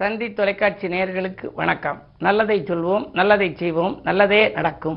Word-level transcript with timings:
தந்தி 0.00 0.26
தொலைக்காட்சி 0.36 0.86
நேயர்களுக்கு 0.92 1.46
வணக்கம். 1.60 1.98
நல்லதை 2.26 2.56
சொல்வோம் 2.68 3.02
நல்லதை 3.18 3.48
செய்வோம் 3.58 3.94
நல்லதே 4.06 4.38
நடக்கும். 4.54 4.96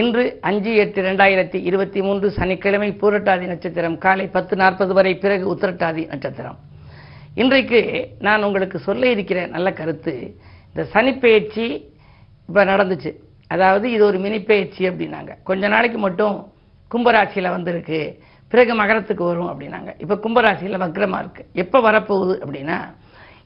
இன்று 0.00 0.22
அஞ்சு 0.48 0.70
எட்டு 0.82 1.00
ரெண்டாயிரத்தி 1.06 1.58
இருபத்தி 1.68 2.00
மூன்று 2.06 2.28
சனிக்கிழமை 2.36 2.88
பூரட்டாதி 3.00 3.46
நட்சத்திரம் 3.50 3.98
காலை 4.04 4.26
பத்து 4.36 4.56
நாற்பது 4.60 4.94
வரை 4.98 5.12
பிறகு 5.24 5.44
உத்திரட்டாதி 5.54 6.02
நட்சத்திரம். 6.12 6.56
இன்றைக்கு 7.42 7.80
நான் 8.26 8.46
உங்களுக்கு 8.48 8.78
சொல்ல 8.86 9.10
இருக்கிற 9.16 9.42
நல்ல 9.56 9.72
கருத்து 9.80 10.14
இந்த 10.70 10.86
சனிப்பெயர்ச்சி 10.94 11.66
இப்போ 12.48 12.64
நடந்துச்சு. 12.72 13.12
அதாவது 13.56 13.86
இது 13.96 14.04
ஒரு 14.10 14.20
மினி 14.24 14.40
அப்படின்னாங்க. 14.90 15.34
கொஞ்ச 15.50 15.68
நாளைக்கு 15.74 16.00
மட்டும் 16.06 16.38
கும்பராசியில் 16.94 17.54
வந்திருக்கு. 17.56 18.00
பிறகு 18.52 18.74
மகரத்துக்கு 18.80 19.24
வரும் 19.24 19.50
அப்படின்னாங்க. 19.52 19.92
இப்போ 20.04 20.18
கும்பராசியில் 20.26 20.82
வக்ரமாக 20.84 21.22
இருக்குது 21.24 21.50
எப்போ 21.64 21.80
வரப்போகுது 21.88 22.36
அப்படின்னா 22.44 22.78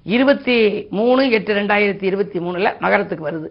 இருபத்தி 0.03 0.87
மூணு 0.91 1.31
எட்டு 1.31 1.55
ரெண்டாயிரத்தி 1.55 2.03
இருபத்தி 2.03 2.39
மூணில் 2.39 2.79
மகரத்துக்கு 2.79 3.31
வருது. 3.31 3.47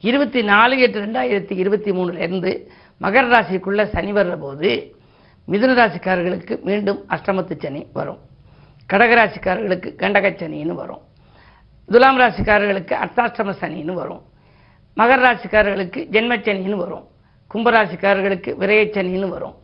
இருபத்தி 0.00 0.42
நாலு 0.42 0.78
எட்டு 0.78 1.06
ரெண்டாயிரத்தி 1.06 1.58
இருபத்தி 1.58 1.90
மூணுலேருந்து 1.90 2.66
மகர 3.00 3.28
ராசிக்குள்ளே 3.28 3.84
சனி 3.84 4.12
வர்ற 4.12 4.38
போது 4.38 4.96
மிதுன 5.48 5.74
ராசிக்காரர்களுக்கு 5.74 6.62
மீண்டும் 6.62 7.04
அஷ்டமத்து 7.08 7.58
சனி 7.58 7.86
வரும். 7.92 8.18
கடகராசிக்காரர்களுக்கு 8.92 9.94
கண்டகச்சனின்னு 9.96 10.72
வரும். 10.72 11.00
துலாம் 11.86 12.18
ராசிக்காரர்களுக்கு 12.18 12.92
அர்த்தாஷ்டம 12.92 13.54
சனின்னு 13.60 13.92
வரும். 13.92 14.22
மகர 14.96 15.22
ராசிக்காரர்களுக்கு 15.22 16.06
ஜென்மச்சனின்னு 16.10 16.74
வரும். 16.74 17.06
கும்பராசிக்காரர்களுக்கு 17.54 18.54
விரயச்சனின்னு 18.60 19.28
வரும். 19.28 19.54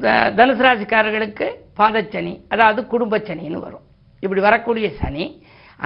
த- 0.00 0.30
தனுசு 0.30 0.60
ராசிக்காரர்களுக்கு 0.60 1.50
பாதச்சனி 1.76 2.40
அதாவது 2.48 2.82
குடும்பச்சனின்னு 2.82 3.60
வரும். 3.60 3.92
இப்படி 4.24 4.42
வரக்கூடிய 4.48 4.86
சனி 5.00 5.26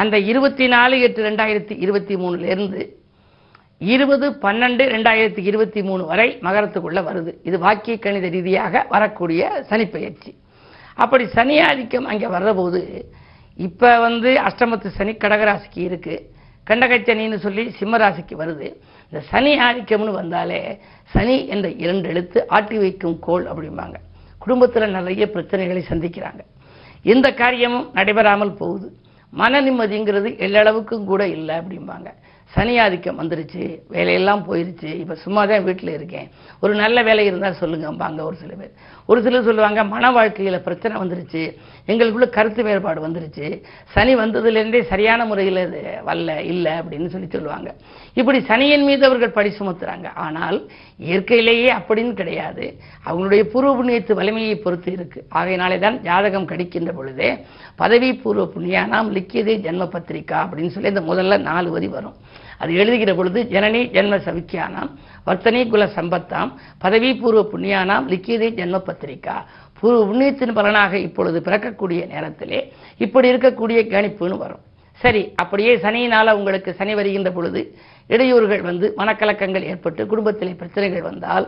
அந்த 0.01 0.17
இருபத்தி 0.31 0.67
நாலு 0.75 0.95
எட்டு 1.07 1.21
ரெண்டாயிரத்தி 1.29 1.75
இருபத்தி 1.85 2.15
மூணுலேருந்து 2.23 2.83
இருபது 3.95 4.27
பன்னெண்டு 4.45 4.85
ரெண்டாயிரத்தி 4.95 5.43
இருபத்தி 5.51 5.81
மூணு 5.89 6.03
வரை 6.11 6.27
மகரத்துக்குள்ளே 6.47 7.03
வருது. 7.09 7.33
இது 7.49 7.57
வாக்கிய 7.65 7.95
கணித 8.05 8.29
ரீதியாக 8.37 8.85
வரக்கூடிய 8.95 9.51
சனிப்பெயர்ச்சி 9.71 10.33
அப்படி 11.03 11.25
சனி 11.37 11.57
ஆதிக்கம் 11.69 12.09
அங்கே 12.13 12.29
வர்றபோது 12.35 12.81
இப்போ 13.67 13.91
வந்து 14.07 14.31
அஷ்டமத்து 14.49 14.89
சனி 14.99 15.13
கடகராசிக்கு 15.25 15.81
இருக்குது 15.89 16.25
கண்டகச்சனின்னு 16.71 17.39
சொல்லி 17.45 17.63
சிம்மராசிக்கு 17.79 18.35
வருது. 18.43 18.67
இந்த 19.09 19.21
சனி 19.31 19.53
ஆதிக்கம்னு 19.67 20.13
வந்தாலே 20.21 20.61
சனி 21.15 21.37
என்ற 21.55 21.67
இரண்டு 21.85 22.07
எழுத்து 22.13 22.39
ஆட்டி 22.57 22.79
வைக்கும் 22.85 23.19
கோல் 23.27 23.47
அப்படிம்பாங்க. 23.53 23.97
குடும்பத்தில் 24.45 24.95
நிறைய 24.99 25.25
பிரச்சனைகளை 25.35 25.83
சந்திக்கிறாங்க. 25.93 26.43
எந்த 27.13 27.29
காரியமும் 27.41 27.91
நடைபெறாமல் 27.93 28.59
போகுது. 28.61 28.89
மன 29.33 29.61
நிம்மதிங்கிறது 29.61 30.29
எல்லளவுக்கும் 30.47 31.09
கூட 31.11 31.23
இல்லை 31.37 31.55
அப்படிம்பாங்க. 31.59 32.09
சனி 32.55 32.75
ஆதிக்கம் 32.83 33.19
வந்துருச்சு 33.21 33.65
வேலையெல்லாம் 33.95 34.43
போயிருச்சு 34.47 34.91
இப்போ 35.01 35.15
சும்மா 35.25 35.43
தான் 35.51 35.65
வீட்டில் 35.67 35.91
இருக்கேன். 35.97 36.29
ஒரு 36.63 36.73
நல்ல 36.83 37.03
வேலை 37.09 37.25
இருந்தால் 37.29 37.59
சொல்லுங்கம்பாங்க 37.61 38.21
ஒரு 38.29 38.37
சில 38.43 38.53
பேர். 38.61 38.73
ஒரு 39.11 39.21
சிலர் 39.25 39.47
சொல்லுவாங்க 39.49 39.81
மன 39.93 40.11
வாழ்க்கையில் 40.17 40.65
பிரச்சனை 40.67 40.95
வந்துருச்சு 41.03 41.43
எங்களுக்குள்ள 41.91 42.27
கருத்து 42.37 42.63
வேறுபாடு 42.69 43.01
வந்துருச்சு 43.05 43.47
சனி 43.95 44.13
வந்ததுலேருந்தே 44.21 44.81
சரியான 44.93 45.27
முறையில் 45.31 45.61
இது 45.67 45.83
வரல 46.09 46.37
இல்லை 46.53 46.73
அப்படின்னு 46.81 47.09
சொல்லி 47.15 47.29
சொல்லுவாங்க. 47.35 47.69
இப்படி 48.21 48.41
சனியின் 48.51 48.87
மீது 48.89 49.07
அவர்கள் 49.09 49.37
படி 49.39 49.53
சுமத்துறாங்க. 49.59 50.09
ஆனால் 50.27 50.59
இயற்கையிலேயே 51.09 51.71
அப்படின்னு 51.79 52.15
கிடையாது. 52.23 52.67
அவங்களுடைய 53.09 53.45
பூர்வ 53.53 53.73
புண்ணியத்து 53.81 54.19
வலிமையை 54.21 54.57
பொறுத்து 54.67 54.91
இருக்கு. 54.99 55.21
ஆகையினாலே 55.41 55.79
தான் 55.87 56.01
ஜாதகம் 56.09 56.51
கடிக்கின்ற 56.53 56.93
பொழுதே 56.99 57.31
பதவி 57.83 58.11
பூர்வ 58.25 58.45
புண்ணியானாம் 58.57 59.15
லிக்கியதே 59.19 59.57
ஜென்ம 59.69 59.87
பத்திரிகா 59.97 60.41
அப்படின்னு 60.47 60.75
சொல்லி 60.77 60.95
இந்த 60.95 61.05
முதல்ல 61.13 61.41
நாலு 61.51 61.71
வரி 61.77 61.91
வரும். 61.97 62.19
அது 62.59 62.73
எழுதுகிற 62.75 63.13
பொழுது 63.15 63.41
ஜனனி 63.55 63.81
ஜென்ம 63.97 64.19
சவிக்கியானாம் 64.27 64.91
வர்த்தனி 65.27 65.61
குல 65.73 65.85
சம்பத்தாம் 65.97 66.51
பதவி 66.79 67.11
பூர்வ 67.21 67.41
புண்ணியானாம் 67.53 68.07
லிக்கியதே 68.13 68.49
ஜென்ம 68.61 68.79
பத்திரிகா. 68.89 69.37
பூர்வ 69.81 69.99
புண்ணியத்தின் 70.09 70.57
பலனாக 70.59 70.99
இப்பொழுது 70.99 71.41
பிறக்கக்கூடிய 71.47 72.01
நேரத்திலே 72.15 72.61
இப்படி 73.05 73.31
இருக்கக்கூடிய 73.33 73.81
கணிப்புன்னு 73.95 74.39
வரும். 74.45 74.63
சரி 75.01 75.23
அப்படியே 75.43 75.73
சனியினால் 75.77 76.37
உங்களுக்கு 76.39 76.71
சனி 76.79 76.95
வருகின்ற 77.01 77.31
பொழுது 77.31 77.61
இடையூறுகள் 78.15 78.63
வந்து 78.69 78.87
மனக்கலக்கங்கள் 78.97 79.69
ஏற்பட்டு 79.73 80.03
குடும்பத்திலே 80.07 80.55
பிரச்சனைகள் 80.63 81.09
வந்தால் 81.11 81.47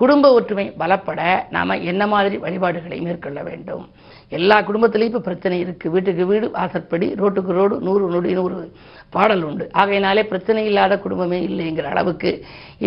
குடும்ப 0.00 0.32
ஒற்றுமை 0.32 0.66
பலப்பட 0.78 1.20
நாம் 1.50 1.82
என்ன 1.90 2.02
மாதிரி 2.12 2.36
வழிபாடுகளை 2.36 2.98
மேற்கொள்ள 3.00 3.40
வேண்டும்? 3.42 3.84
எல்லா 4.30 4.56
குடும்பத்திலையும் 4.68 5.10
இப்போ 5.12 5.22
பிரச்சனை 5.28 5.56
இருக்குது 5.64 5.92
வீட்டுக்கு 5.94 6.24
வீடு 6.26 6.46
வாசற்படி 6.50 7.06
ரோட்டுக்கு 7.20 7.52
ரோடு 7.58 7.74
நூறு 7.80 8.04
நொடி 8.14 8.30
நூறு 8.32 8.56
பாடல் 9.10 9.42
உண்டு. 9.42 9.64
ஆகையினாலே 9.80 10.22
பிரச்சனை 10.32 10.66
இல்லாத 10.66 10.98
குடும்பமே 10.98 11.38
இல்லைங்கிற 11.48 11.88
அளவுக்கு 11.94 12.30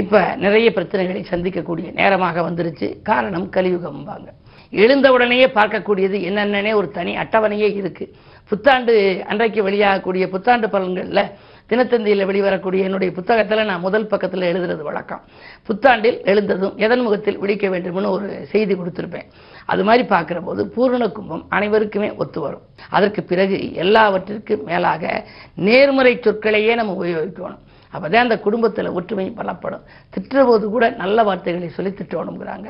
இப்போ 0.02 0.22
நிறைய 0.36 0.70
பிரச்சனைகளை 0.78 1.22
சந்திக்கக்கூடிய 1.31 1.88
நேரமாக 2.00 2.42
வந்துருச்சு. 2.50 2.90
காரணம் 3.03 3.47
கலியுகம்பாங்க. 3.58 4.28
எழுந்த 4.74 5.08
உடனேயே 5.12 5.47
பார்க்கக்கூடியது 5.58 6.18
என்னென்னே 6.30 6.74
ஒரு 6.74 6.92
தனி 6.92 7.12
அட்டவணையே 7.18 7.70
இருக்குது 7.81 8.14
புத்தாண்டு 8.52 8.94
அன்றைக்கு 9.30 9.62
வெளியாகக்கூடிய 9.64 10.26
புத்தாண்டு 10.34 10.68
பலன்களில் 10.74 11.24
தினத்தந்தியில் 11.69 12.25
வெளிவரக்கூடிய 12.29 12.79
என்னுடைய 12.79 13.13
புத்தகத்தில் 13.13 13.66
நான் 13.66 13.79
முதல் 13.79 14.07
பக்கத்தில் 14.07 14.41
எழுதுறது 14.41 14.81
வழக்கம். 14.81 15.22
புத்தாண்டில் 15.67 16.23
எழுந்ததும் 16.23 16.78
எதன் 16.78 17.01
முகத்தில் 17.01 17.38
விழிக்க 17.38 17.67
வேண்டும்னு 17.67 18.09
ஒரு 18.09 18.45
செய்தி 18.45 18.73
கொடுத்துருப்பேன். 18.73 19.28
அது 19.66 19.83
மாதிரி 19.83 20.07
பார்க்குற 20.07 20.41
போது 20.44 20.67
பூரண 20.67 21.07
கும்பம் 21.09 21.45
அனைவருக்குமே 21.50 22.16
ஒத்து 22.16 22.41
வரும். 22.41 22.61
அதற்கு 22.89 23.23
பிறகு 23.23 23.73
எல்லாவற்றிற்கும் 23.73 24.63
மேலாக 24.63 25.25
நேர்முறை 25.55 26.19
சொற்களையே 26.19 26.75
நம்ம 26.75 27.05
உபயோகிக்கணும். 27.05 27.59
அப்போதான் 27.94 28.25
அந்த 28.25 28.39
குடும்பத்தில் 28.39 28.89
ஒற்றுமை 28.89 29.34
பலப்படும். 29.38 29.84
திட்டுற 30.13 30.45
போது 30.45 30.69
கூட 30.69 30.89
நல்ல 30.89 31.23
வார்த்தைகளை 31.23 31.69
சொல்லி 31.69 31.91
திட்டணுங்கிறாங்க 31.91 32.69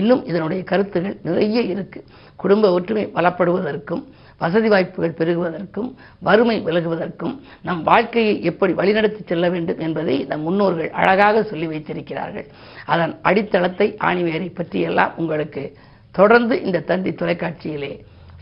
இன்னும் 0.00 0.22
இதனுடைய 0.30 0.60
கருத்துகள் 0.70 1.16
நிறைய 1.28 1.60
இருக்கு. 1.72 2.00
குடும்ப 2.42 2.72
ஒற்றுமை 2.76 3.04
பலப்படுவதற்கும் 3.14 4.02
வசதி 4.42 4.68
வாய்ப்புகள் 4.68 5.18
பெருகுவதற்கும் 5.18 5.90
வறுமை 6.26 6.56
விலகுவதற்கும் 6.64 7.34
நம் 7.66 7.82
வாழ்க்கையை 7.82 8.34
எப்படி 8.50 8.72
வழிநடத்தி 8.72 9.20
செல்ல 9.26 9.48
வேண்டும் 9.54 9.80
என்பதை 9.86 10.16
நம் 10.30 10.44
முன்னோர்கள் 10.46 10.90
அழகாக 11.02 11.42
சொல்லி 11.50 11.66
வைத்திருக்கிறார்கள். 11.66 12.46
அதன் 12.94 13.14
அடித்தளத்தை 13.22 13.88
ஆணிவேரை 14.08 14.48
பற்றியெல்லாம் 14.54 15.14
உங்களுக்கு 15.16 15.64
தொடர்ந்து 16.12 16.56
இந்த 16.62 16.84
தந்தி 16.90 17.10
தொலைக்காட்சியிலே 17.10 17.92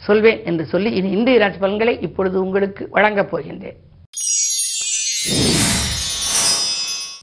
சொல்வேன் 0.07 0.41
என்று 0.45 0.65
சொல்லி 0.73 0.91
இனி 0.99 1.11
இந்திய 1.17 1.39
ராசி 1.39 1.59
பலன்களை 1.59 1.95
இப்பொழுது 2.01 2.37
உங்களுக்கு 2.45 2.83
வழங்கப் 2.91 3.31
போகின்றேன். 3.33 3.79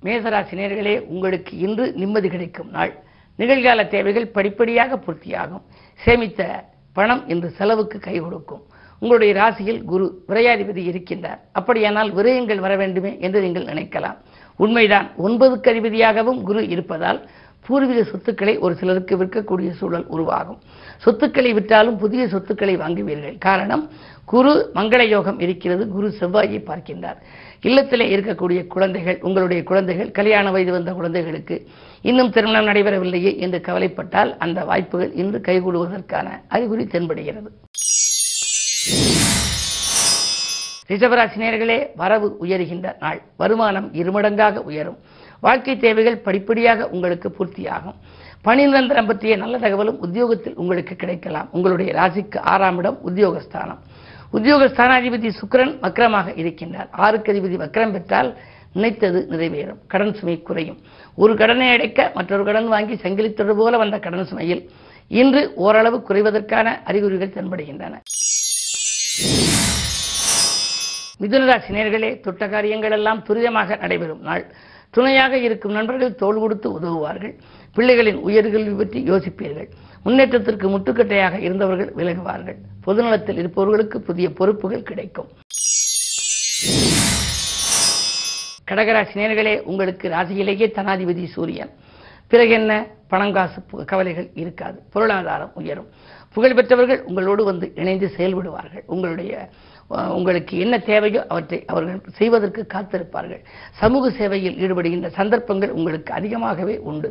மேசராசி 0.05 0.53
நேர்களே 0.61 0.95
உங்களுக்கு 1.13 1.53
இன்று 1.67 1.85
நிம்மதி 2.01 2.29
கிடைக்கும் 2.29 2.69
நாள். 2.77 2.93
நிகழ்கால 3.39 3.87
தேவைகள் 3.87 4.33
படிப்படியாக 4.37 4.99
பூர்த்தியாகும். 5.05 5.63
சேமித்த 6.05 6.41
பணம் 6.97 7.23
இன்று 7.27 7.49
செலவுக்கு 7.59 7.99
கை 7.99 8.15
கொடுக்கும். 8.19 8.63
உங்களுடைய 9.01 9.33
ராசியில் 9.33 9.83
குரு 9.91 10.05
விரையாதிபதி 10.29 10.81
இருக்கின்றார். 10.91 11.39
அப்படியானால் 11.59 12.09
விரயங்கள் 12.13 12.63
வர 12.65 12.73
வேண்டுமே 12.75 13.11
என்று 13.25 13.41
நீங்கள் 13.41 13.69
நினைக்கலாம். 13.71 14.17
உண்மைதான் 14.55 15.07
ஒன்பதுக்கு 15.25 15.69
அதிபதியாகவும் 15.73 16.41
குரு 16.41 16.67
இருப்பதால் 16.67 17.19
பூர்வீக 17.65 18.01
சொத்துக்களை 18.03 18.53
ஒரு 18.57 18.73
சிலருக்கு 18.75 19.15
விற்கக்கூடிய 19.17 19.69
சூழல் 19.79 20.05
உருவாகும். 20.07 20.59
சொத்துக்களை 20.97 21.53
விற்றாலும் 21.53 21.97
புதிய 22.03 22.27
சொத்துக்களை 22.27 22.75
வாங்குவீர்கள். 22.77 23.35
காரணம் 23.39 23.83
குரு 24.25 24.53
மங்கள 24.75 25.01
யோகம் 25.07 25.39
இருக்கிறது 25.39 25.83
குரு 25.87 26.07
செவ்வாயை 26.19 26.59
பார்க்கின்றார். 26.69 27.19
இல்லத்திலே 27.63 28.15
இருக்கக்கூடிய 28.17 28.67
குழந்தைகள் 28.67 29.17
உங்களுடைய 29.21 29.63
குழந்தைகள் 29.63 30.11
கல்யாண 30.11 30.51
வயது 30.51 30.71
வந்த 30.71 30.91
குழந்தைகளுக்கு 30.91 31.67
இன்னும் 32.01 32.29
திருமணம் 32.29 32.73
நடைபெறவில்லையே 32.73 33.37
என்று 33.37 33.61
கவலைப்பட்டால் 33.61 34.37
அந்த 34.37 34.65
வாய்ப்புகள் 34.65 35.13
இன்று 35.13 35.39
கைகூடுவதற்கான 35.39 36.27
அறிகுறி 36.47 36.83
தென்படுகிறது. 36.83 37.49
ரிஷபராசினியர்களே 40.87 41.87
வரவு 41.95 42.37
உயர்கின்ற 42.41 42.95
நாள். 42.99 43.21
வருமானம் 43.37 43.93
இருமடங்காக 43.93 44.55
உயரும். 44.55 44.97
வாழ்க்கை 45.39 45.77
தேவைகள் 45.77 46.17
படிப்படியாக 46.17 46.89
உங்களுக்கு 46.89 47.29
பூர்த்தியாகும். 47.29 47.95
பணி 48.41 48.65
நிரந்தரம் 48.65 49.05
பற்றிய 49.05 49.37
நல்ல 49.37 49.57
தகவலும் 49.57 49.99
உத்தியோகத்தில் 49.99 50.55
உங்களுக்கு 50.55 50.95
கிடைக்கலாம். 50.95 51.49
உங்களுடைய 51.51 51.93
ராசிக்கு 51.93 52.37
ஆறாம் 52.37 52.77
இடம் 52.77 52.99
உத்தியோகஸ்தானம். 53.07 53.77
உத்தியோக 54.35 54.63
ஸ்தானாதிபதி 54.65 55.29
சுக்கிரன் 55.39 55.73
வக்ரமாக 55.83 56.33
இருக்கின்றார். 56.41 56.89
ஆறுக்கு 57.05 57.29
அதிபதி 57.33 57.55
வக்ரம் 57.61 57.91
பெற்றால் 57.91 58.29
நினைத்தது 58.73 59.19
நிறைவேறும். 59.31 59.79
கடன் 59.87 60.13
சுமை 60.13 60.35
குறையும். 60.41 60.79
ஒரு 61.15 61.33
கடனை 61.35 61.67
அடைக்க 61.75 62.11
மற்றொரு 62.17 62.43
கடன் 62.43 62.67
வாங்கி 62.67 62.95
சங்கிலித்தொடு 63.03 63.53
போல 63.61 63.77
வந்த 63.77 63.99
கடன் 63.99 64.27
சுமையில் 64.31 64.61
இன்று 65.07 65.41
ஓரளவு 65.65 65.97
குறைவதற்கான 66.09 66.67
அறிகுறிகள் 66.83 67.35
தென்படுகின்றன. 67.37 67.95
மிதுனராசி 71.21 71.71
நேர்களே 71.77 72.19
தொட்ட 72.25 72.43
காரியங்கள் 72.47 72.91
எல்லாம் 72.91 73.23
துரிதமாக 73.27 73.79
நடைபெறும் 73.79 74.21
நாள். 74.21 74.45
துணையாக 74.89 75.37
இருக்கும் 75.37 75.71
நண்பர்கள் 75.71 76.15
தோல் 76.15 76.39
கொடுத்து 76.39 76.67
உதவுவார்கள். 76.71 77.33
பிள்ளைகளின் 77.75 78.19
உயர்கல்வி 78.27 78.75
பற்றி 78.77 78.99
யோசிப்பீர்கள். 79.11 79.69
முன்னேற்றத்திற்கு 80.03 80.69
முட்டுக்கட்டையாக 80.69 81.39
இருந்தவர்கள் 81.39 81.93
விலகுவார்கள். 81.95 82.55
பொதுநலத்தில் 82.87 83.37
இருப்பவர்களுக்கு 83.37 84.01
புதிய 84.01 84.33
பொறுப்புகள் 84.33 84.83
கிடைக்கும். 84.83 85.27
கடகராசி 88.71 89.13
நேர்களே 89.13 89.59
உங்களுக்கு 89.59 90.09
ராசியிலேயே 90.09 90.67
தனாதிபதி 90.71 91.25
சூரியன். 91.25 91.69
பிறகு 92.27 92.49
என்ன? 92.49 92.85
பணம் 93.07 93.33
காசு 93.33 93.61
கவலைகள் 93.85 94.29
இருக்காது. 94.33 94.81
பொருளாதாரம் 94.91 95.51
உயரும். 95.53 95.87
புகழ்பெற்றவர்கள் 96.35 97.01
உங்களோடு 97.01 97.43
வந்து 97.43 97.71
இணைந்து 97.75 98.11
செயல்படுவார்கள். 98.17 98.83
உங்களுடைய 98.85 99.49
உங்களுக்கு 100.17 100.53
என்ன 100.63 100.75
தேவையோ 100.89 101.21
அவற்றை 101.31 101.57
அவர்கள் 101.71 102.01
செய்வதற்கு 102.17 102.61
காத்திருப்பார்கள். 102.73 103.41
சமூக 103.81 104.11
சேவையில் 104.19 104.57
ஈடுபடுகின்ற 104.63 105.09
சந்தர்ப்பங்கள் 105.19 105.75
உங்களுக்கு 105.77 106.11
அதிகமாகவே 106.17 106.75
உண்டு. 106.91 107.09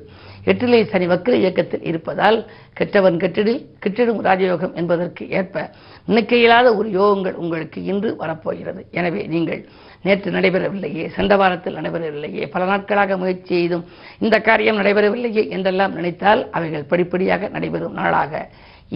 எட்டிலே 0.50 0.80
சனி 0.92 1.06
வக்கிர 1.12 1.34
இயக்கத்தில் 1.42 1.86
இருப்பதால் 1.90 2.38
கெட்டவன் 2.80 3.18
கெட்டிடில் 3.22 3.60
கிட்டிடும் 3.84 4.22
ராஜயோகம் 4.28 4.76
என்பதற்கு 4.82 5.24
ஏற்ப 5.40 5.64
நினைக்க 6.10 6.32
இயலாத 6.42 6.68
ஒரு 6.80 6.88
யோகங்கள் 7.00 7.40
உங்களுக்கு 7.42 7.78
இன்று 7.92 8.12
வரப்போகிறது. 8.22 8.82
எனவே 9.00 9.22
நீங்கள் 9.34 9.62
நேற்று 10.06 10.30
நடைபெறவில்லையே 10.36 11.04
சென்ற 11.16 11.34
வாரத்தில் 11.42 11.78
நடைபெறவில்லையே 11.78 12.44
பல 12.54 12.64
நாட்களாக 12.64 13.16
முயற்சி 13.22 13.52
செய்தும் 13.54 13.84
இந்த 14.24 14.36
காரியம் 14.48 14.80
நடைபெறவில்லையே 14.82 15.44
என்றெல்லாம் 15.56 15.96
நினைத்தால் 15.98 16.42
அவைகள் 16.58 16.88
படிப்படியாக 16.92 17.50
நடைபெறும் 17.56 17.98
நாளாக 18.00 18.46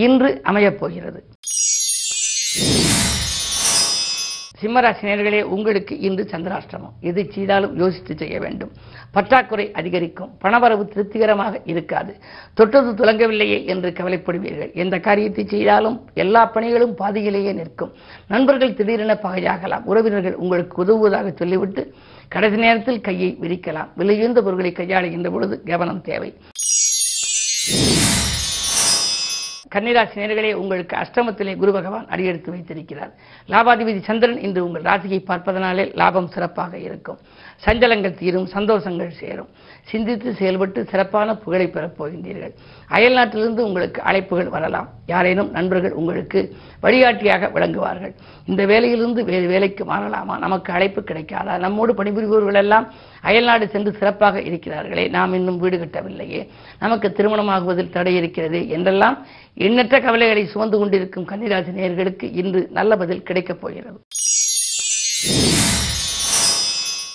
இன்று 0.06 0.30
அமையப் 0.50 0.80
சிம்மராசி 4.62 5.04
நேர்களே 5.08 5.42
உங்களுக்கு 5.42 5.98
இன்று 5.98 6.28
சந்திராஷ்டிரமம் 6.30 6.92
எது 7.00 7.28
செய்தாலும் 7.30 7.76
யோசித்து 7.76 8.16
செய்ய 8.16 8.38
வேண்டும். 8.40 8.70
பற்றாக்குறை 9.10 9.72
அதிகரிக்கும். 9.72 10.30
பணவரவு 10.42 10.88
திருப்திகரமாக 10.88 11.60
இருக்காது. 11.64 12.16
தொட்டது 12.54 12.92
துலங்கவில்லையே 12.92 13.66
என்று 13.66 13.90
கவலைப்படுவீர்கள். 13.90 14.72
எந்த 14.74 14.98
காரியத்தை 14.98 15.46
செய்தாலும் 15.46 16.00
எல்லா 16.14 16.50
பணிகளும் 16.54 16.94
பாதியிலேயே 16.94 17.52
நிற்கும். 17.52 17.92
நண்பர்கள் 18.28 18.74
திடீரென 18.74 19.18
பகையாகலாம். 19.22 19.84
உறவினர்கள் 19.84 20.34
உங்களுக்கு 20.34 20.76
உதவுவதாக 20.84 21.30
சொல்லிவிட்டு 21.30 21.94
கடைசி 22.28 22.56
நேரத்தில் 22.56 23.00
கையை 23.00 23.36
விரிக்கலாம். 23.40 23.88
விலையுந்த 23.98 24.40
பொருட்களை 24.42 24.72
கையாளுகின்ற 24.72 25.30
பொழுது 25.30 25.62
கவனம் 25.62 26.00
தேவை. 26.00 26.34
கன்னிராசி 29.72 30.16
நேர்களே 30.16 30.52
உங்களுக்கு 30.52 30.96
அஷ்டமத்திலே 30.96 31.56
குரு 31.56 31.72
பகவான் 31.72 32.08
அடியெடுத்து 32.08 32.50
வைத்திருக்கிறார். 32.50 33.12
லாபாதிபதி 33.48 34.02
சந்திரன் 34.02 34.40
இன்று 34.40 34.64
உங்கள் 34.64 34.82
ராசியை 34.82 35.24
பார்ப்பதனாலே 35.24 35.94
லாபம் 35.94 36.28
சிறப்பாக 36.28 36.78
இருக்கும். 36.78 37.18
சஞ்சலங்கள் 37.64 38.18
தீரும் 38.18 38.48
சந்தோஷங்கள் 38.54 39.08
சேரும். 39.08 39.48
சிந்தித்து 39.82 40.34
செயல்பட்டு 40.34 40.84
சிறப்பான 40.84 41.36
புகழை 41.36 41.68
பெறப் 41.68 42.04
போகின்றீர்கள். 42.04 42.52
அயல் 42.88 43.12
நாட்டிலிருந்து 43.12 43.64
உங்களுக்கு 43.64 44.02
அழைப்புகள் 44.02 44.48
வரலாம். 44.48 44.88
யாரேனும் 45.06 45.50
நண்பர்கள் 45.50 45.92
உங்களுக்கு 45.92 46.56
வழிகாட்டியாக 46.80 47.46
விளங்குவார்கள். 47.46 48.14
இந்த 48.46 48.66
வேலையிலிருந்து 48.66 49.24
வேறு 49.24 49.46
வேலைக்கு 49.46 49.84
மாறலாமா? 49.84 50.38
நமக்கு 50.38 50.72
அழைப்பு 50.72 51.00
கிடைக்காதா? 51.00 51.58
நம்மோடு 51.58 51.94
பணிபுரிபவர்கள் 51.94 52.54
எல்லாம் 52.54 52.92
அயல்நாடு 53.22 53.68
சென்று 53.68 53.92
சிறப்பாக 53.92 54.40
இருக்கிறார்களே. 54.40 55.08
நாம் 55.08 55.34
இன்னும் 55.34 55.58
வீடு 55.58 55.76
கட்டவில்லையே. 55.76 56.48
நமக்கு 56.78 57.14
திருமணமாகுவதில் 57.16 57.90
தடை 57.90 58.16
இருக்கிறது 58.16 58.68
என்றெல்லாம் 58.68 59.26
எண்ணற்ற 59.54 60.00
கவலைகளை 60.00 60.46
சுமந்து 60.46 60.78
கொண்டிருக்கும் 60.78 61.28
கன்னிராசி 61.28 61.70
நேர்களுக்கு 61.70 62.30
இன்று 62.32 62.68
நல்ல 62.70 62.96
பதில் 62.96 63.22
கிடைக்கப் 63.22 63.60
போகிறது. 63.60 64.00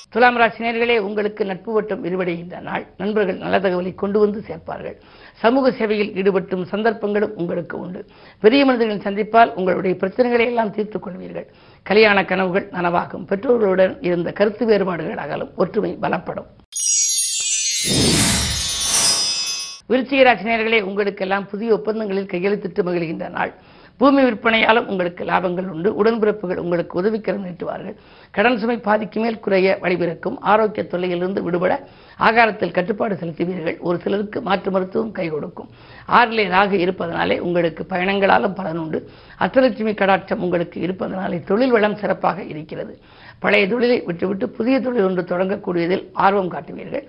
துலாம் 0.10 0.38
ராசி 0.38 0.64
நேர்களே 0.64 0.98
உங்களுக்கு 0.98 1.46
நட்பு 1.46 1.74
வட்டம் 1.74 2.04
விரிவடைகின்ற 2.04 2.60
நாள். 2.60 2.88
நண்பர்கள் 2.98 3.38
நல்ல 3.38 3.60
தகவலை 3.60 3.96
கொண்டு 3.96 4.20
வந்து 4.20 4.44
சேர்ப்பார்கள். 4.48 4.96
சமூக 5.34 5.72
சேவையில் 5.72 6.14
ஈடுபட்டும் 6.14 6.64
சந்தர்ப்பங்களும் 6.64 7.36
உங்களுக்கு 7.36 7.80
உண்டு. 7.80 8.06
பெரிய 8.40 8.66
மனிதர்களின் 8.66 9.02
சந்திப்பால் 9.02 9.54
உங்களுடைய 9.54 9.96
பிரச்சனைகளை 10.00 10.46
எல்லாம் 10.46 10.72
தீர்த்துக் 10.72 11.08
கொள்வீர்கள். 11.08 11.46
கல்யாண 11.84 12.26
கனவுகள் 12.26 12.70
நனவாகும். 12.70 13.26
பெற்றோர்களுடன் 13.26 13.98
இருந்த 14.02 14.32
கருத்து 14.32 14.66
வேறுபாடுகள் 14.66 15.18
அகலும். 15.18 15.52
ஒற்றுமை 15.56 15.98
பலப்படும். 16.02 16.46
விருச்சிக 19.90 20.22
ராசினியர்களே 20.28 20.80
உங்களுக்கெல்லாம் 20.82 21.46
புதிய 21.48 21.74
ஒப்பந்தங்களில் 21.74 22.32
கையெழுத்திட்டு 22.32 22.82
மகிழ்கின்ற 22.88 23.30
நாள். 23.30 23.52
பூமி 24.00 24.22
விற்பனையாலும் 24.24 24.88
உங்களுக்கு 24.92 25.24
லாபங்கள் 25.26 25.68
உண்டு. 25.74 25.90
உடன்பிறப்புகள் 26.00 26.60
உங்களுக்கு 26.64 26.94
உதவிக்கரம் 27.02 27.46
நீட்டுவார்கள். 27.46 27.96
கடன் 28.32 28.58
சுமை 28.58 28.78
பாதிக்கு 28.78 29.20
மேல் 29.20 29.40
குறைய 29.40 29.78
வழிபிறக்கும். 29.82 30.36
ஆரோக்கிய 30.40 30.84
தொல்லையிலிருந்து 30.92 31.42
விடுபட 31.42 31.88
ஆகாரத்தில் 32.20 32.76
கட்டுப்பாடு 32.78 33.16
செலுத்துவீர்கள். 33.22 33.78
ஒரு 33.80 34.00
சிலருக்கு 34.04 34.42
மாற்று 34.42 34.72
மருத்துவம் 34.72 35.12
கை 35.12 35.28
கொடுக்கும். 35.30 35.70
ஆறிலே 36.18 36.46
ராகு 36.56 36.78
இருப்பதனாலே 36.86 37.40
உங்களுக்கு 37.40 37.86
பயணங்களாலும் 37.90 38.58
பலன் 38.60 38.78
உண்டு. 38.78 39.02
அஷ்டலட்சுமி 39.40 39.94
கடாட்சம் 40.04 40.44
உங்களுக்கு 40.48 40.80
இருப்பதனாலே 40.82 41.40
தொழில் 41.52 41.72
வளம் 41.72 41.98
சிறப்பாக 42.04 42.44
இருக்கிறது. 42.44 42.96
பழைய 43.40 43.68
தொழிலை 43.68 44.02
விட்டுவிட்டு 44.06 44.50
புதிய 44.50 44.80
தொழில் 44.80 45.04
ஒன்று 45.04 45.24
தொடங்கக்கூடியதில் 45.24 46.06
ஆர்வம் 46.14 46.52
காட்டுவீர்கள். 46.52 47.08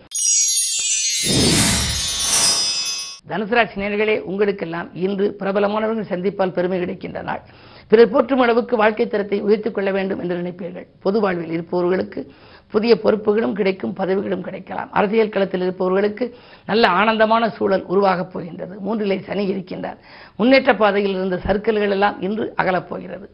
தனுசு 3.28 3.54
ராசி 3.54 3.80
நேர்களே 3.80 4.20
உங்களுக்கெல்லாம் 4.20 4.94
இன்று 4.94 5.36
பிரபலமானவர்கள் 5.38 6.08
சந்திப்பால் 6.08 6.52
பெருமை 6.52 6.78
கிடைக்கின்ற 6.78 7.22
நாள். 7.22 7.40
பிறர் 7.88 8.10
போற்றும் 8.10 8.40
அளவுக்கு 8.40 8.76
வாழ்க்கை 8.76 9.06
தரத்தை 9.06 9.40
உயர்த்திக் 9.40 9.74
கொள்ள 9.74 9.90
வேண்டும் 9.90 10.20
என்று 10.20 10.36
நினைப்பீர்கள். 10.36 10.86
பொது 11.00 11.20
வாழ்வில் 11.20 11.50
இருப்பவர்களுக்கு 11.50 12.32
புதிய 12.70 12.94
பொறுப்புகளும் 12.94 13.52
கிடைக்கும் 13.52 13.92
பதவிகளும் 13.92 14.42
கிடைக்கலாம். 14.42 14.92
அரசியல் 14.92 15.28
களத்தில் 15.28 15.60
இருப்பவர்களுக்கு 15.60 16.36
நல்ல 16.66 16.88
ஆனந்தமான 16.88 17.50
சூழல் 17.50 17.84
உருவாகப் 17.84 18.32
போகின்றது. 18.32 18.78
மூன்றிலே 18.80 19.20
சனி 19.20 19.54
இருக்கின்றார். 19.54 19.96
முன்னேற்ற 20.36 20.74
பாதையில் 20.74 21.14
இருந்த 21.14 21.36
சர்க்கிள்கள் 21.36 21.90
எல்லாம் 21.90 22.20
இன்று 22.20 22.52
அகலப் 22.56 22.88
போகிறது 22.88 23.30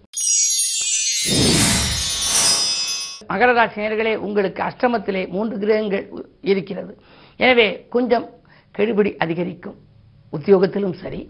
மகர 3.28 3.52
ராசினியர்களே 3.52 4.16
உங்களுக்கு 4.16 4.62
அஷ்டமத்திலே 4.62 5.28
மூன்று 5.28 5.58
கிரகங்கள் 5.58 6.06
உ- 6.10 6.20
இருக்கிறது. 6.40 6.98
எனவே 7.36 7.86
கொஞ்சம் 7.90 8.28
கெடுபிடி 8.76 9.10
அதிகரிக்கும். 9.24 9.78
உத்தியோகத்திலும் 10.32 10.96
சரி 11.02 11.20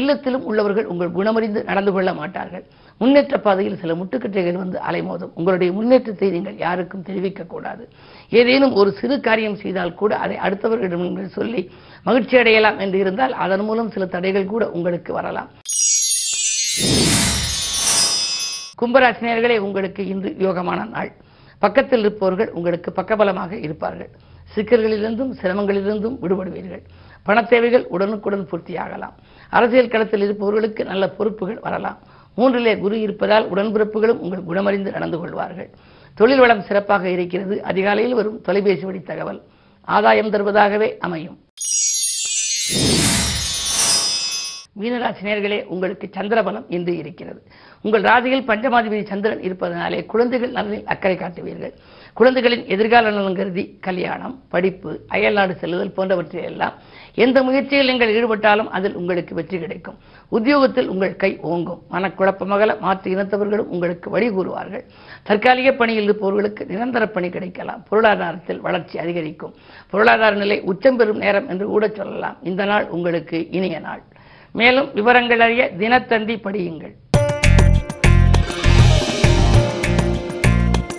இல்லத்திலும் 0.00 0.44
உள்ளவர்கள் 0.48 0.86
உங்கள் 0.92 1.14
குணமறிந்து 1.16 1.60
நடந்து 1.70 1.92
கொள்ள 1.94 2.10
மாட்டார்கள். 2.18 2.62
முன்னேற்ற 3.00 3.36
பாதையில் 3.46 3.78
சில 3.80 3.94
முட்டுக்கட்டைகள் 4.00 4.58
வந்து 4.60 4.78
அலைமோதும். 4.88 5.32
உங்களுடைய 5.38 5.70
முன்னேற்றத்தை 5.78 6.28
நீங்கள் 6.36 6.56
யாருக்கும் 6.64 7.04
தெரிவிக்கக்கூடாது 7.08 7.84
ஏதேனும் 8.40 8.76
ஒரு 8.80 8.90
சிறு 9.00 9.16
காரியம் 9.26 9.58
செய்தால் 9.62 9.98
கூட 10.00 10.12
அதை 10.24 10.36
அடுத்தவர்களிடம் 10.46 11.04
நீங்கள் 11.06 11.34
சொல்லி 11.38 11.62
மகிழ்ச்சி 12.08 12.36
அடையலாம் 12.42 12.78
என்று 12.84 12.98
இருந்தால் 13.04 13.34
அதன் 13.46 13.66
மூலம் 13.68 13.92
சில 13.96 14.06
தடைகள் 14.14 14.52
கூட 14.54 14.64
உங்களுக்கு 14.78 15.12
வரலாம். 15.18 15.50
கும்பராசினியர்களே 18.82 19.58
உங்களுக்கு 19.66 20.02
இன்று 20.12 20.30
யோகமான 20.46 20.80
நாள். 20.94 21.10
பக்கத்தில் 21.62 22.02
இருப்பவர்கள் 22.04 22.50
உங்களுக்கு 22.58 22.90
பக்கபலமாக 22.96 23.52
இருப்பார்கள். 23.66 24.12
சிக்கல்களிலிருந்தும் 24.54 25.32
சிரமங்களிலிருந்தும் 25.42 26.16
விடுபடுவீர்கள். 26.22 26.82
பணத்தேவைகள் 27.26 27.84
உடனுக்குடன் 27.84 28.48
பூர்த்தியாகலாம். 28.50 29.14
அரசியல் 29.50 29.88
களத்தில் 29.88 30.22
இருப்பவர்களுக்கு 30.22 30.84
நல்ல 30.84 31.08
பொறுப்புகள் 31.08 31.58
வரலாம். 31.58 31.98
மூன்றிலே 32.36 32.78
குரு 32.78 33.00
இருப்பதால் 33.00 33.50
உடன்பிறப்புகளும் 33.50 34.20
உங்கள் 34.24 34.46
குணமறிந்து 34.46 34.90
நடந்து 34.90 35.18
கொள்வார்கள். 35.18 35.70
தொழில் 36.14 36.38
வளம் 36.38 36.62
சிறப்பாக 36.62 37.08
இருக்கிறது. 37.08 37.62
அதிகாலையில் 37.62 38.14
வரும் 38.14 38.40
தொலைபேசி 38.40 38.84
வழி 38.84 39.00
தகவல். 39.00 39.42
ஆதாயம் 39.80 40.30
தருவதாகவே 40.30 40.98
அமையும். 40.98 41.38
மீனராசினியர்களே 44.80 45.64
உங்களுக்கு 45.64 46.10
சந்திரபலம் 46.12 46.64
இன்று 46.68 46.96
இருக்கிறது. 46.96 47.42
உங்கள் 47.82 48.02
ராசியில் 48.02 48.48
பஞ்சமாதிபதி 48.48 49.04
சந்திரன் 49.04 49.42
இருப்பதனாலே 49.42 50.06
குழந்தைகள் 50.06 50.50
நலனில் 50.50 50.84
அக்கறை 50.84 51.16
காட்டுவீர்கள். 51.16 51.72
குழந்தைகளின் 52.14 52.66
எதிர்கால 52.66 53.10
நலன் 53.10 53.36
கருதி 53.36 53.76
கல்யாணம் 53.80 54.42
படிப்பு 54.48 55.00
அயல்நாடு 55.08 55.54
செல்லுதல் 55.54 55.92
போன்றவற்றை 55.92 56.42
எல்லாம் 56.42 56.74
எந்த 57.14 57.42
முயற்சியில் 57.42 57.86
நீங்கள் 57.86 58.12
ஈடுபட்டாலும் 58.14 58.68
அதில் 58.68 58.94
உங்களுக்கு 58.94 59.34
வெற்றி 59.34 59.58
கிடைக்கும். 59.58 59.96
உத்தியோகத்தில் 60.28 60.88
உங்கள் 60.88 61.16
கை 61.16 61.38
ஓங்கும். 61.42 61.80
மனக்குழப்பமகல 61.90 62.78
மாற்று 62.78 63.14
இனத்தவர்களும் 63.14 63.70
உங்களுக்கு 63.74 64.10
வழி 64.10 64.28
கூறுவார்கள். 64.30 64.84
தற்காலிக 65.22 65.72
பணியில் 65.72 66.02
இருப்பவர்களுக்கு 66.02 66.66
நிரந்தர 66.66 67.06
பணி 67.06 67.28
கிடைக்கலாம். 67.28 67.84
பொருளாதாரத்தில் 67.88 68.60
வளர்ச்சி 68.60 68.98
அதிகரிக்கும். 68.98 69.54
பொருளாதார 69.90 70.36
நிலை 70.36 70.60
உச்சம் 70.60 70.96
பெறும் 70.96 71.18
நேரம் 71.18 71.48
என்று 71.48 71.66
கூட 71.66 71.88
சொல்லலாம். 71.88 72.36
இந்த 72.42 72.64
நாள் 72.64 72.88
உங்களுக்கு 72.88 73.50
இனிய 73.50 73.78
நாள். 73.78 74.02
மேலும் 74.52 74.90
விவரங்கள் 74.94 75.40
அறிய 75.40 75.70
தினத்தந்தி 75.78 76.36
படியுங்கள். 76.46 76.94